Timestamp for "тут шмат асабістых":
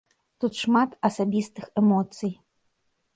0.43-1.65